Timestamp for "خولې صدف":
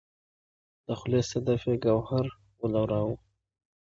0.99-1.61